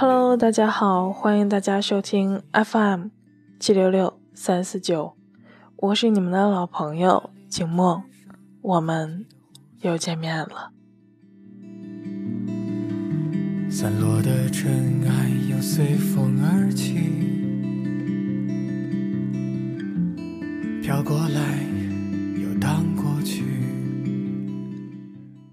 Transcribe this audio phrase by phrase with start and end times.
[0.00, 3.08] Hello，大家好，欢迎大家收听 FM
[3.58, 5.16] 七六六三四九，
[5.74, 8.04] 我是你们的老朋友景墨，
[8.62, 9.26] 我们
[9.80, 10.70] 又见面了。
[13.68, 16.94] 散落的尘埃又随风而起，
[20.80, 21.58] 飘过来
[22.40, 23.42] 又荡过去。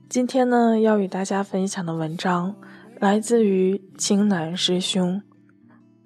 [0.08, 2.54] 今天呢，要与大家分享的文章
[3.00, 5.22] 来自于青南师兄。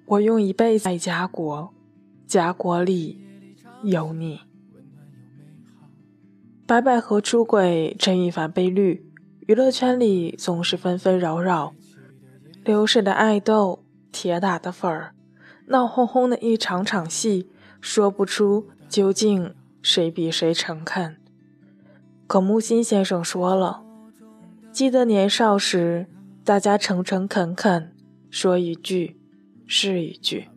[0.06, 1.72] 我用一辈子爱家国，
[2.26, 3.20] 家国里
[3.84, 4.40] 有你。
[6.66, 9.08] 白百合出轨，陈羽凡被绿，
[9.46, 11.72] 娱乐圈里总是纷纷扰扰。
[12.64, 15.14] 流水的爱豆，铁打的粉儿，
[15.68, 17.48] 闹哄哄的一场场戏，
[17.80, 21.16] 说不出究竟谁比谁诚恳。
[22.26, 23.84] 可木心先生说了，
[24.72, 26.08] 记得年少时，
[26.42, 27.94] 大家诚诚恳恳，
[28.30, 29.20] 说一句
[29.66, 30.48] 是一句。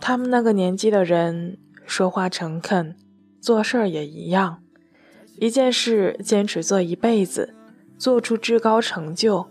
[0.00, 2.96] 他们那个年纪的人，说话诚恳，
[3.40, 4.62] 做事儿也一样，
[5.38, 7.54] 一件事坚持做一辈子，
[7.98, 9.48] 做出至高成就。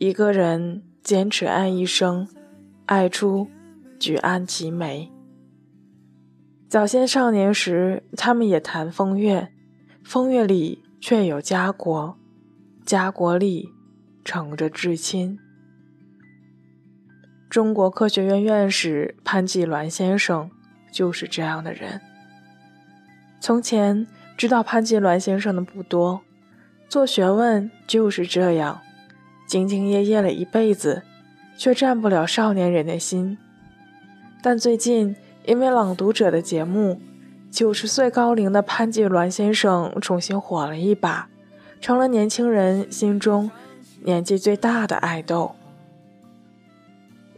[0.00, 2.26] 一个人坚持爱一生，
[2.86, 3.46] 爱出
[4.00, 5.12] 举案齐眉。
[6.68, 9.52] 早先少年时，他们也谈风月，
[10.02, 12.18] 风月里却有家国，
[12.84, 13.70] 家国里
[14.24, 15.38] 盛着至亲。
[17.50, 20.50] 中国科学院院士潘季鸾先生
[20.90, 22.00] 就是这样的人。
[23.40, 26.22] 从前知道潘季鸾先生的不多，
[26.88, 28.80] 做学问就是这样。
[29.46, 31.02] 兢兢业业了一辈子，
[31.56, 33.36] 却占不了少年人的心。
[34.42, 37.00] 但最近因为《朗读者》的节目，
[37.50, 41.28] 九十岁高龄的潘季鸾先生重新火了一把，
[41.80, 43.50] 成了年轻人心中
[44.06, 45.56] 年纪最大的爱豆。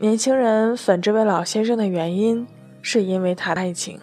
[0.00, 2.44] 年轻人粉这位老先生的原因，
[2.82, 4.00] 是因为他爱情。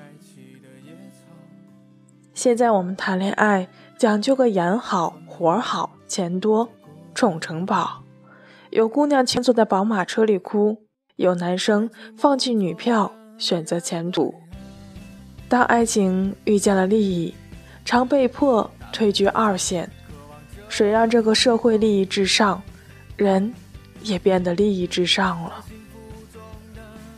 [2.33, 6.69] 现在我们谈恋爱讲究个眼好、活好、钱多。
[7.13, 8.01] 宠城堡，
[8.71, 10.77] 有姑娘蜷坐在宝马车里哭，
[11.17, 11.87] 有男生
[12.17, 14.33] 放弃女票选择前途。
[15.47, 17.35] 当爱情遇见了利益，
[17.85, 19.87] 常被迫退居二线。
[20.73, 22.59] 谁让这个社会利益至上，
[23.15, 23.53] 人
[24.01, 25.63] 也变得利益至上了。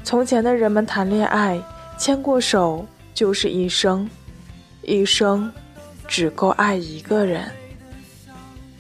[0.03, 1.57] 从前的人们谈恋爱，
[1.97, 4.09] 牵过手就是一生，
[4.81, 5.49] 一生
[6.05, 7.49] 只够爱一个人。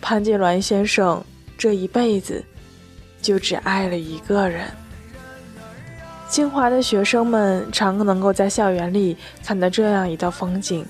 [0.01, 1.23] 潘金鸾先生
[1.57, 2.43] 这一辈子
[3.21, 4.69] 就只爱了一个人。
[6.27, 10.85] 清华的学生们常能够在校园里看到这样一道风景：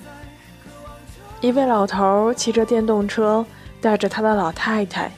[1.40, 3.46] 一位老头骑着电动车
[3.86, 5.08] 带着他的老太太，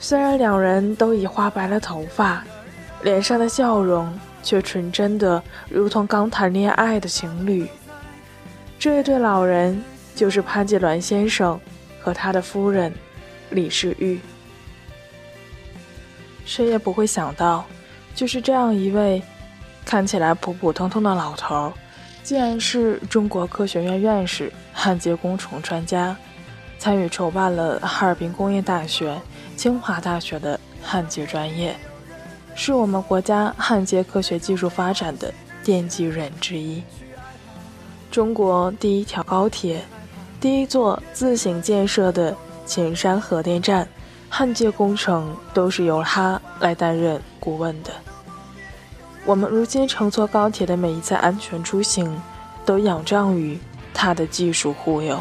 [0.00, 2.42] 虽然两人都已花白了头发，
[3.04, 4.12] 脸上的笑容
[4.42, 5.40] 却纯真的
[5.70, 7.68] 如同刚谈恋爱的情侣。
[8.80, 9.80] 这一对老人
[10.12, 11.60] 就是潘金鸾先生
[12.00, 12.92] 和他的夫人。
[13.50, 14.18] 李世玉，
[16.44, 17.64] 谁也不会想到，
[18.12, 19.22] 就是这样一位
[19.84, 21.72] 看起来普普通通的老头，
[22.24, 26.16] 竟然是中国科学院院士、焊接工程专家，
[26.84, 29.18] 参与筹办了哈尔滨工业大学、
[29.56, 31.74] 清华大学的焊接专业，
[32.54, 35.32] 是我们国家焊接科学技术发展的
[35.64, 36.82] 奠基人之一。
[38.10, 39.80] 中国第一条高铁，
[40.38, 42.36] 第一座自行建设的。
[42.66, 43.86] 秦山核电站
[44.28, 47.90] 焊接工程都是由他来担任顾问的。
[49.24, 52.20] 我们如今乘坐高铁的每一次安全出行，
[52.66, 53.58] 都仰仗于
[53.94, 55.18] 他的技术护佑。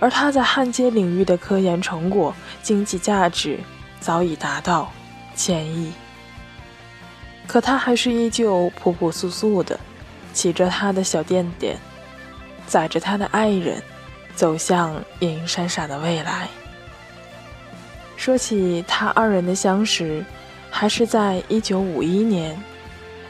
[0.00, 3.58] 而他在焊接领域的科研成果，经济价值
[4.00, 4.90] 早已达到
[5.34, 5.92] 千亿。
[7.46, 9.78] 可他还是依旧朴朴素素的，
[10.32, 11.76] 骑着他的小电电，
[12.66, 13.82] 载着他的爱人。
[14.36, 16.46] 走向隐隐闪闪的未来。
[18.16, 20.24] 说起他二人的相识，
[20.70, 22.56] 还是在一九五一年。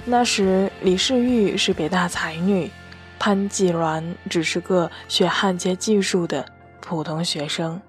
[0.05, 2.71] 那时李世玉是北大才女，
[3.19, 6.45] 潘季鸾只是个学焊接技术的
[6.81, 7.81] 普通学生，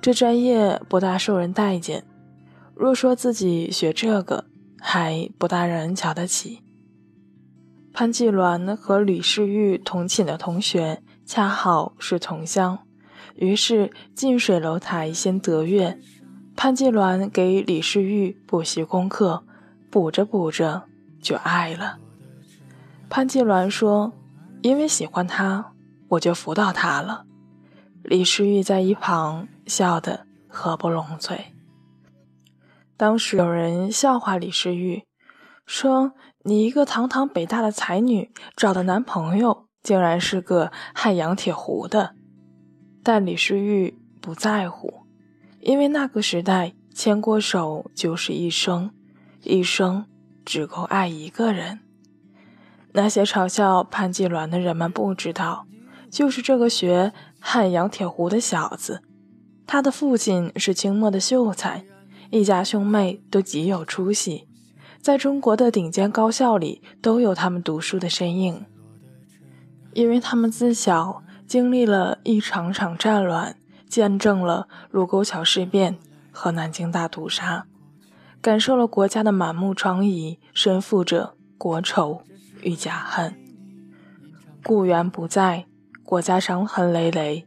[0.00, 2.04] 这专业不大受人待见。
[2.74, 4.44] 若说自己学这个，
[4.80, 6.62] 还不大让人瞧得起。
[7.92, 11.02] 潘季鸾和李世玉同寝的同学。
[11.26, 12.78] 恰好是同乡，
[13.34, 15.98] 于是近水楼台先得月。
[16.54, 19.42] 潘金鸾给李世玉补习功课，
[19.90, 20.84] 补着补着
[21.20, 21.98] 就爱了。
[23.10, 24.12] 潘金鸾说
[24.62, 25.72] ：“因为喜欢他，
[26.10, 27.24] 我就辅导他了。”
[28.08, 31.46] 李世玉在一旁笑得合不拢嘴。
[32.96, 35.02] 当时有人笑话李世玉，
[35.66, 36.12] 说
[36.44, 42.14] ：“你一个堂堂北大的才女，找的男朋友竟然是个汉阳铁壶的。”
[43.02, 45.02] 但李世玉不在乎，
[45.58, 48.92] 因为那个时代牵过手就是一生，
[49.42, 50.06] 一生
[50.44, 51.80] 只够爱一个人。
[52.92, 55.66] 那些嘲笑潘季鸾的人们不知道，
[56.08, 59.02] 就是这个学汉阳铁壶的小子，
[59.66, 61.84] 他的父亲是清末的秀才。
[62.30, 64.48] 一家兄妹都极有出息，
[65.00, 68.64] 在中国的顶尖高校里都有他们读书的身影。
[69.92, 73.56] 因为他们自小经历了一场场战乱，
[73.88, 75.96] 见证了卢沟桥事变
[76.32, 77.66] 和南京大屠杀，
[78.40, 82.22] 感受了国家的满目疮痍，身负着国仇
[82.62, 83.34] 与家恨。
[84.64, 85.66] 故园不在，
[86.06, 87.44] 国家伤痕累累。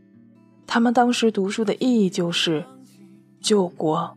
[0.67, 2.65] 他们当时读书的意义就是
[3.41, 4.15] 救国。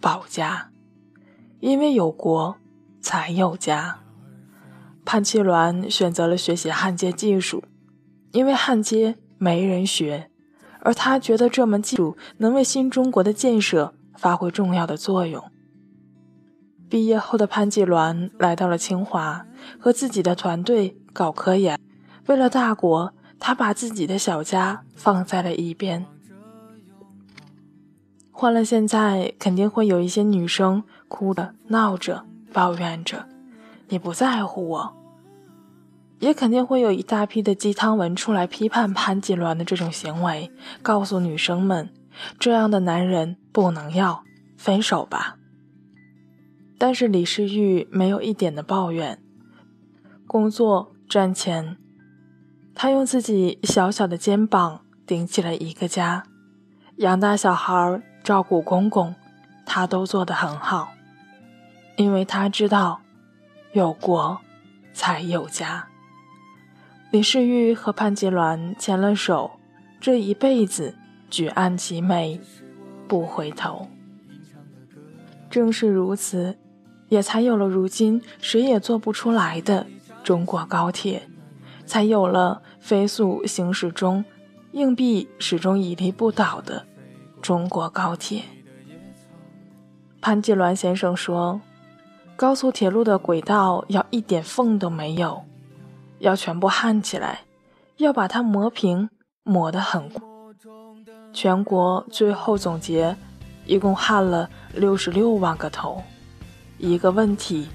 [0.00, 0.70] 保家，
[1.60, 2.56] 因为有国
[3.00, 4.00] 才有家。
[5.04, 7.62] 潘七鸾选择了学习焊接技术，
[8.32, 10.28] 因为焊接没人学，
[10.80, 15.44] 而他觉得这门技术能为新中国的建设发挥重要的作用。
[16.88, 19.46] 毕业后的潘季鸾来到了清华，
[19.78, 21.78] 和自己的团队搞科研。
[22.26, 23.14] 为了大国，
[23.44, 26.06] 他把自己的小家放在了一边。
[28.30, 33.26] 换了现在，肯定会有一些女生哭着、闹着、抱怨着，
[33.88, 34.94] 你不在乎我；
[36.20, 41.92] 也肯定会有一大批的鸡汤文出来批判潘季鸾的这种行为，告诉女生们，
[42.38, 44.22] 这样的男人不能要，
[44.56, 45.36] 分手吧。
[46.78, 49.20] 但是李世玉没有一点的抱怨，
[50.28, 51.76] 工作赚钱，
[52.74, 56.24] 他用自己小小的肩膀顶起了一个家，
[56.96, 58.02] 养大小孩。
[58.24, 59.16] 照顾公公，
[59.66, 60.92] 他都做得很好，
[61.96, 63.00] 因为他知道，
[63.72, 64.38] 有国
[64.94, 65.88] 才有家。
[67.10, 69.58] 李世玉和潘吉鸾牵了手，
[70.00, 70.94] 这一辈子
[71.28, 72.40] 举案齐眉，
[73.08, 73.88] 不回头。
[75.50, 76.56] 正是如此，
[77.08, 79.84] 也才有了如今谁也做不出来的
[80.22, 81.28] 中国高铁，
[81.86, 84.24] 才有了飞速行驶中，
[84.72, 86.84] 硬币始终屹立不倒的。
[87.40, 88.42] 中国高铁，
[90.20, 91.60] 潘继鸾先生说
[92.36, 95.42] ：“高速铁路的轨道要一点缝都没有，
[96.20, 97.40] 要全部焊起来，
[97.96, 99.10] 要把它磨平，
[99.42, 100.08] 磨得很。
[101.32, 103.16] 全国最后总结，
[103.66, 106.00] 一共焊了六十六万个头，
[106.78, 107.66] 一个问题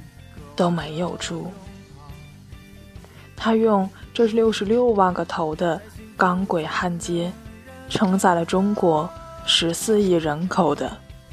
[0.56, 1.52] 都没有出。
[3.48, 5.82] 他用这六十六万个头的
[6.18, 7.32] 钢轨焊接，
[7.88, 9.10] 承载了中国。”
[9.50, 10.92] 十四亿人口的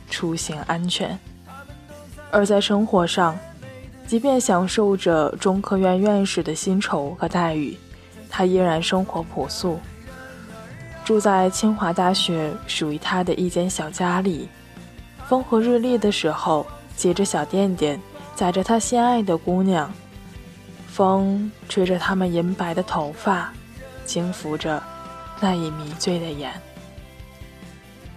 [0.09, 1.19] 出行安全，
[2.31, 3.37] 而在生活上，
[4.07, 7.77] 即便享受着中科院院士的薪酬和待遇，
[8.31, 9.81] 他依然生活朴素，
[11.05, 14.49] 住在清华大学属于他的一间小家里。
[15.27, 16.65] 风和日丽的时候，
[16.97, 18.01] 骑着小电电，
[18.37, 19.93] 载着他心爱的姑娘，
[20.95, 23.53] 风吹着他们银白的头发，
[24.07, 24.81] 轻抚着
[25.41, 26.53] 那已迷醉的眼。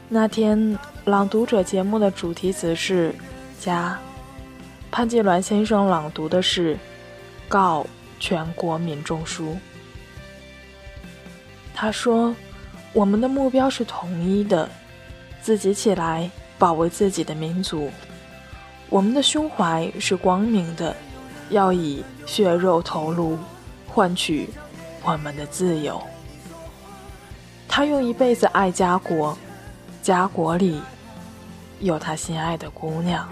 [0.08, 3.16] 那天朗读者节目的主题词是
[3.60, 3.98] “家”，
[4.92, 6.76] 潘季鸾先生朗读的是
[7.48, 7.84] 《告
[8.20, 9.54] 全国民众书》。
[11.74, 12.36] 他说
[12.94, 14.70] ：“我们的目标是统一的，
[15.42, 16.30] 自己起来
[16.60, 17.90] 保卫自己的民族。
[18.88, 20.96] 我们的胸怀是光明的，
[21.50, 23.38] 要以血肉头颅
[23.88, 24.50] 换取
[25.04, 26.02] 我们的自由。”
[27.68, 29.38] 他用一辈子爱家国。
[30.08, 30.82] 家国里
[31.82, 33.28] 有他心爱的姑娘。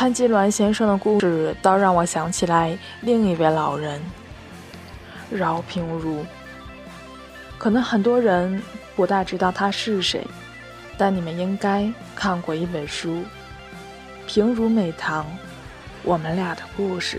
[0.00, 4.00] 潘金鸾先生的故事，倒让我想起来另一位老人。
[5.30, 6.24] 饶平如，
[7.58, 8.62] 可能很多人
[8.96, 10.26] 不大知道他是谁，
[10.96, 13.10] 但你们应该看过一本书
[14.26, 15.26] 《平如美堂：
[16.02, 17.18] 我们俩的故事》，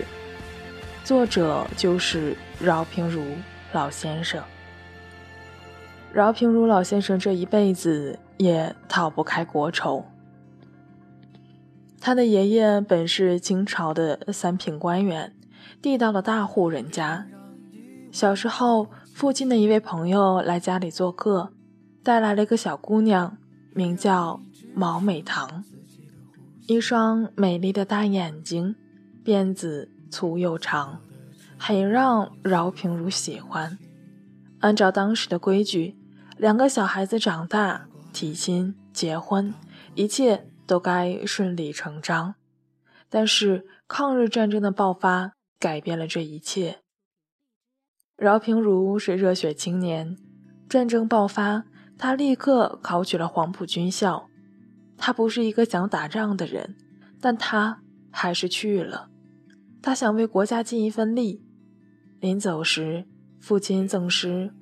[1.06, 3.24] 作者就是饶平如
[3.70, 4.42] 老先生。
[6.12, 10.04] 饶平如老先生这一辈子也逃不开国仇，
[12.04, 15.32] 他的爷爷本是清朝的三品官员，
[15.80, 17.28] 地道的大户人家。
[18.10, 21.52] 小时候父亲的一位朋友来家里做客，
[22.02, 23.38] 带来了一个小姑娘，
[23.72, 24.40] 名叫
[24.74, 25.62] 毛美棠，
[26.66, 28.74] 一双美丽的大眼睛，
[29.24, 30.98] 辫子粗又长，
[31.56, 33.78] 很让饶平如喜欢。
[34.58, 35.94] 按照当时的规矩，
[36.36, 39.54] 两个小孩子长大、提亲、结婚，
[39.94, 42.36] 一切都该顺理成章。
[43.10, 46.78] 但是抗日战争的爆发改变了这一切。
[48.16, 50.16] 饶平如是热血青年，
[50.70, 51.64] 战争爆发，
[51.98, 54.30] 他立刻考取了黄埔军校。
[54.96, 56.74] 他不是一个想打仗的人，
[57.20, 59.10] 但他还是去了。
[59.82, 61.44] 他想为国家尽一份力。
[62.18, 63.04] 临走时，
[63.38, 64.54] 父亲赠诗：“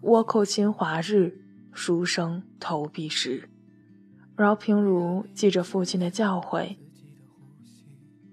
[0.00, 3.50] 倭寇侵华日，书生投笔时。”
[4.38, 6.76] 饶平如记着父亲的教诲，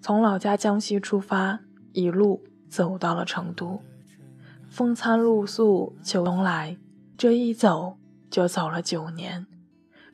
[0.04, 1.62] 从老家江西出发，
[1.94, 3.82] 一路走到了成都。
[4.70, 6.78] 风餐露宿，秋冬来，
[7.18, 7.98] 这一走
[8.30, 9.48] 就走了九年，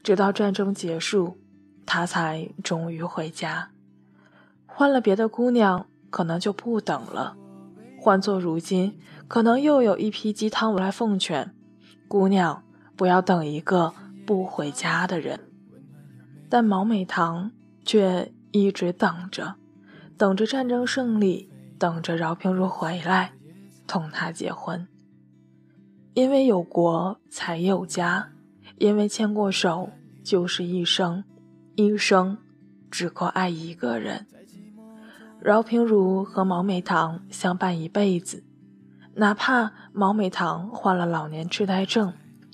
[0.01, 1.38] 直到战争结束，
[1.86, 3.71] 他才终于回家。
[4.65, 7.36] 换了别的姑娘，可能就不等了。
[8.00, 11.53] 换做如今，可能又有一批鸡汤来奉劝
[12.07, 12.63] 姑娘
[12.95, 13.93] 不要等一个
[14.25, 15.50] 不回家的人。
[16.51, 17.53] 但毛美棠
[17.86, 19.55] 却一直等着，
[20.17, 23.31] 等着战争胜利，等着饶平如回来，
[23.88, 24.86] 同他结婚。
[26.13, 28.31] 因为有国才有家，
[28.79, 29.91] 因为牵过手
[30.22, 31.24] 就是一生，
[31.75, 32.38] 一生
[32.91, 34.27] 只够爱一个人。
[35.39, 38.43] 饶平如和毛美棠相伴一辈子，
[39.15, 42.12] 哪怕毛美棠患了老年痴呆症，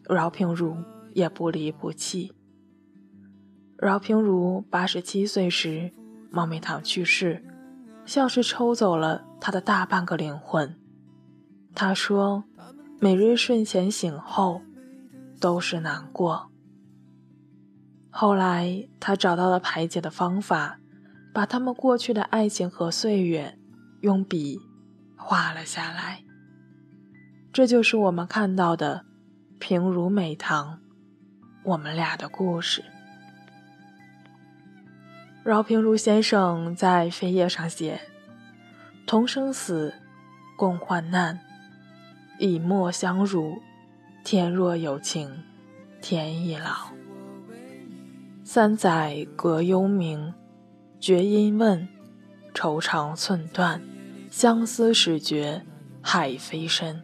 [0.08, 0.78] 饶平如
[1.16, 2.32] 也不离不弃。
[3.78, 5.92] 饶平如八十七岁时，
[6.30, 7.44] 毛美堂去世，
[8.06, 10.76] 像是抽走了她的大半个灵魂。
[11.74, 12.44] 她说
[13.00, 14.62] ：“每日睡前醒后，
[15.40, 16.52] 都是难过。”
[18.10, 20.80] 后来，她找到了排解的方法。
[21.34, 23.60] 把他们过去的爱情和岁月
[24.02, 24.60] 用笔
[25.16, 26.24] 画了下来，
[27.54, 29.06] 这就是我们看到的
[29.60, 30.80] 平如美棠，
[31.64, 32.84] 我们俩的故事。
[35.48, 38.02] 饶平如先生在扉页上写
[39.08, 39.94] ：“同生死，
[40.58, 41.40] 共患难，
[42.38, 43.58] 以沫相濡，
[44.26, 45.46] 天若有情
[46.02, 46.90] 天亦老。
[48.44, 50.34] 三载隔幽冥。”
[51.00, 51.88] 绝音问，
[52.54, 53.82] 愁肠寸断，
[54.30, 55.64] 相思始觉
[56.02, 57.02] 海非深。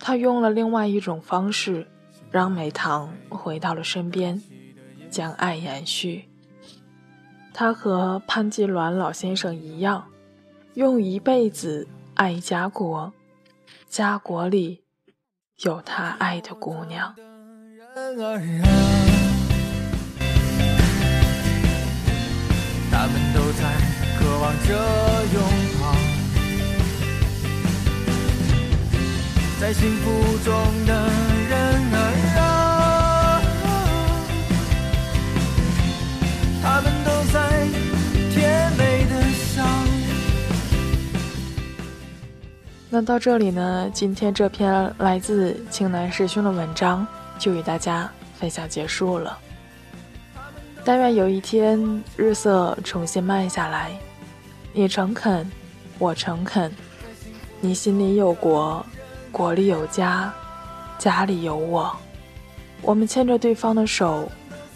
[0.00, 1.86] 他用了另外一种方式，
[2.30, 4.40] 让美棠回到了身边，
[5.10, 6.24] 将爱延续。
[7.60, 10.06] 他和潘金銮老先生一样，
[10.74, 13.12] 用一辈子爱家国，
[13.88, 14.84] 家国里
[15.64, 17.12] 有他爱的姑娘。
[22.92, 23.74] 他们都在
[24.20, 24.68] 渴望着
[25.34, 25.42] 拥
[25.80, 25.92] 抱，
[29.60, 30.06] 在幸福
[30.44, 30.54] 中
[30.86, 31.10] 的
[42.90, 47.06] 那到这里呢，今天这篇来自青南师兄的文章
[47.38, 49.38] 就与大家分享结束了。
[50.86, 53.92] 但愿有一天日色重新慢下来，
[54.72, 55.50] 你诚恳，
[55.98, 56.72] 我诚恳，
[57.60, 58.84] 你心里有国，
[59.30, 60.32] 国里有家，
[60.98, 61.94] 家里有我，
[62.80, 64.26] 我们牵着对方的手，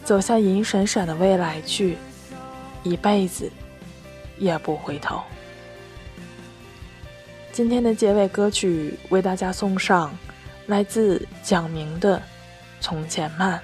[0.05, 1.97] 走向银闪闪的未来去，
[2.83, 3.51] 一辈子
[4.37, 5.19] 也不回头。
[7.53, 10.11] 今天的结尾歌曲为大家送上，
[10.69, 12.17] 来自蒋明的
[12.81, 13.59] 《从前慢》。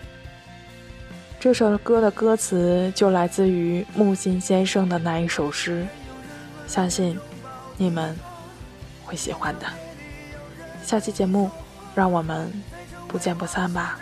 [1.41, 5.87] 这首歌的歌词就来自于木心先生的那一首诗，
[6.67, 7.19] 相信
[7.79, 8.15] 你们
[9.07, 9.65] 会喜欢的。
[10.83, 11.51] 下期节目，
[11.95, 12.53] 让我们
[13.09, 13.99] 不见不散吧。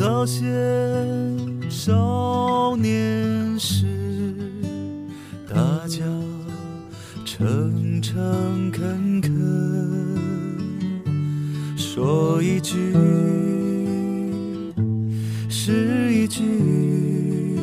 [0.00, 0.46] 早些
[1.68, 3.84] 少年时。
[5.46, 5.54] 大
[5.86, 5.98] 家
[7.26, 10.16] 诚诚恳恳
[11.76, 12.94] 说一句
[15.50, 17.58] 是一句，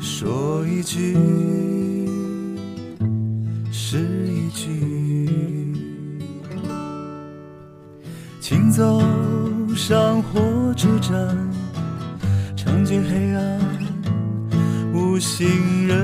[0.00, 1.16] 说一句
[3.70, 5.76] 是一句，
[8.40, 9.00] 请走
[9.74, 11.36] 上火车站，
[12.54, 13.58] 长街黑暗
[14.92, 15.96] 无行人。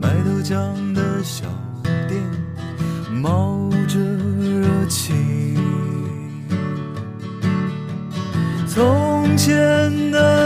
[0.00, 1.44] 卖豆浆的小
[2.08, 2.22] 店
[3.20, 5.12] 冒着热气，
[8.66, 9.52] 从前
[10.10, 10.41] 的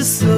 [0.00, 0.29] 的